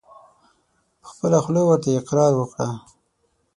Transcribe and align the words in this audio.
په 1.01 1.05
خپله 1.11 1.37
خوله 1.43 1.61
ورته 1.65 1.89
اقرار 1.99 2.31
وکړه! 2.35 2.69